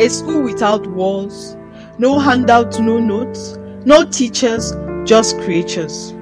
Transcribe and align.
A 0.00 0.08
school 0.08 0.40
without 0.40 0.86
walls, 0.86 1.58
no 1.98 2.18
handouts, 2.18 2.78
no 2.78 2.98
notes, 2.98 3.58
no 3.84 4.02
teachers, 4.02 4.72
just 5.04 5.36
creatures. 5.40 6.14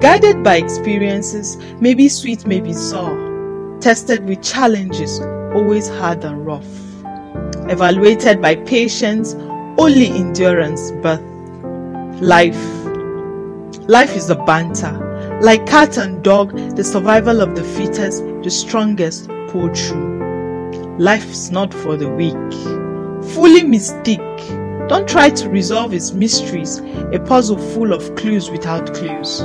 Guided 0.00 0.42
by 0.42 0.56
experiences, 0.56 1.58
maybe 1.80 2.08
sweet, 2.08 2.44
maybe 2.44 2.72
sour, 2.72 3.78
tested 3.78 4.28
with 4.28 4.42
challenges, 4.42 5.20
always 5.54 5.88
hard 5.88 6.24
and 6.24 6.44
rough. 6.44 6.66
Evaluated 7.70 8.42
by 8.42 8.56
patience, 8.56 9.36
only 9.78 10.08
endurance, 10.08 10.90
birth. 11.00 11.22
Life. 12.20 12.60
Life 13.86 14.16
is 14.16 14.28
a 14.28 14.34
banter. 14.34 15.38
Like 15.40 15.66
cat 15.66 15.98
and 15.98 16.24
dog, 16.24 16.50
the 16.74 16.82
survival 16.82 17.42
of 17.42 17.54
the 17.54 17.62
fittest, 17.62 18.24
the 18.42 18.50
strongest, 18.50 19.28
pull 19.50 19.72
through. 19.72 20.98
Life 20.98 21.30
is 21.30 21.52
not 21.52 21.72
for 21.72 21.96
the 21.96 22.08
weak. 22.08 22.87
Fully 23.34 23.62
mystique. 23.62 24.88
Don't 24.88 25.06
try 25.08 25.28
to 25.28 25.48
resolve 25.50 25.92
its 25.92 26.12
mysteries, 26.12 26.78
a 27.12 27.18
puzzle 27.18 27.58
full 27.58 27.92
of 27.92 28.14
clues 28.16 28.50
without 28.50 28.94
clues. 28.94 29.42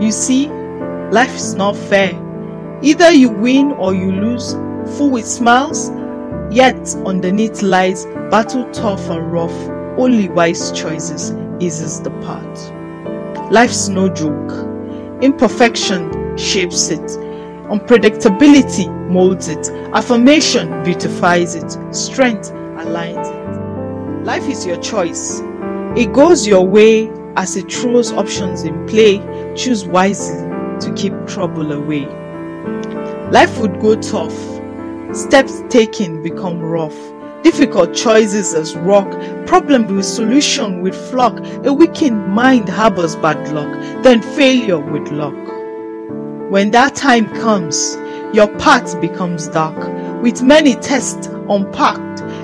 You 0.00 0.12
see, 0.12 0.48
life 1.10 1.34
is 1.34 1.54
not 1.54 1.76
fair. 1.76 2.12
Either 2.82 3.10
you 3.10 3.30
win 3.30 3.72
or 3.72 3.94
you 3.94 4.12
lose, 4.12 4.52
full 4.96 5.10
with 5.10 5.26
smiles, 5.26 5.90
yet 6.54 6.94
underneath 7.04 7.62
lies 7.62 8.06
battle 8.30 8.70
tough 8.70 9.08
and 9.10 9.32
rough. 9.32 9.56
Only 9.98 10.28
wise 10.28 10.70
choices 10.72 11.32
eases 11.58 12.00
the 12.02 12.10
path. 12.22 12.72
Life's 13.50 13.88
no 13.88 14.08
joke. 14.08 14.52
Imperfection 15.22 16.36
shapes 16.36 16.90
it. 16.90 17.00
Unpredictability 17.70 18.86
molds 19.10 19.48
it. 19.48 19.70
Affirmation 19.92 20.84
beautifies 20.84 21.56
it. 21.56 21.76
Strength 21.94 22.52
aligns 22.76 23.26
it. 23.26 24.24
Life 24.24 24.48
is 24.48 24.66
your 24.66 24.78
choice. 24.78 25.40
It 25.96 26.12
goes 26.12 26.46
your 26.46 26.66
way 26.66 27.10
as 27.36 27.56
it 27.56 27.72
throws 27.72 28.12
options 28.12 28.64
in 28.64 28.86
play. 28.86 29.18
Choose 29.54 29.86
wisely 29.86 30.48
to 30.80 30.92
keep 30.94 31.12
trouble 31.26 31.72
away. 31.72 32.06
Life 33.30 33.58
would 33.58 33.80
go 33.80 34.00
tough. 34.00 34.36
Steps 35.16 35.62
taken 35.68 36.22
become 36.22 36.60
rough. 36.60 36.96
Difficult 37.42 37.94
choices 37.94 38.54
as 38.54 38.76
rock. 38.76 39.08
Problem 39.46 39.86
with 39.86 40.04
solution 40.04 40.82
with 40.82 40.94
flock. 41.10 41.38
A 41.64 41.72
weakened 41.72 42.26
mind 42.28 42.68
harbors 42.68 43.16
bad 43.16 43.52
luck. 43.52 44.02
Then 44.02 44.20
failure 44.20 44.78
with 44.78 45.10
luck. 45.12 45.34
When 46.50 46.70
that 46.72 46.94
time 46.94 47.26
comes, 47.40 47.96
your 48.32 48.48
path 48.58 49.00
becomes 49.00 49.48
dark. 49.48 49.76
With 50.22 50.42
many 50.42 50.74
tests 50.74 51.26
unpacked, 51.48 52.00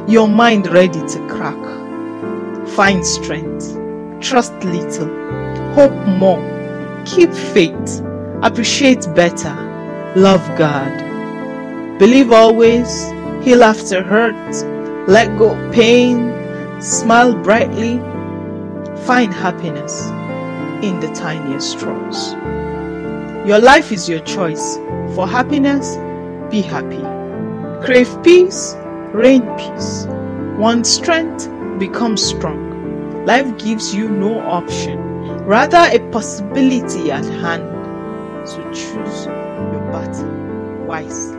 your 0.09 0.29
mind 0.29 0.67
ready 0.69 1.01
to 1.01 1.29
crack. 1.29 2.69
Find 2.71 3.05
strength. 3.07 3.79
Trust 4.21 4.53
little. 4.65 5.09
Hope 5.75 5.95
more. 6.07 6.43
Keep 7.07 7.33
faith. 7.33 8.03
Appreciate 8.43 9.07
better. 9.15 9.55
Love 10.17 10.47
God. 10.59 11.99
Believe 11.99 12.33
always. 12.33 13.11
Heal 13.43 13.63
after 13.65 14.03
hurt. 14.03 15.09
Let 15.09 15.39
go 15.39 15.55
pain. 15.73 16.33
Smile 16.81 17.35
brightly. 17.35 17.99
Find 19.05 19.33
happiness 19.33 20.07
in 20.85 21.01
the 21.01 21.13
tiniest 21.15 21.73
straws. 21.73 22.33
Your 23.47 23.59
life 23.59 23.93
is 23.93 24.09
your 24.09 24.21
choice. 24.21 24.77
For 25.15 25.27
happiness, 25.29 25.97
be 26.51 26.63
happy. 26.63 27.03
Crave 27.85 28.23
peace, 28.23 28.75
reign 29.13 29.43
peace. 29.57 30.07
Want 30.59 30.87
strength, 30.87 31.49
becomes 31.79 32.23
strong. 32.23 33.25
Life 33.27 33.59
gives 33.59 33.95
you 33.95 34.09
no 34.09 34.41
option, 34.41 34.99
rather 35.45 35.89
a 35.91 35.99
possibility 36.11 37.11
at 37.11 37.25
hand. 37.25 37.69
So 38.49 38.63
choose 38.73 39.27
your 39.27 39.89
battle 39.93 40.87
wisely. 40.87 41.39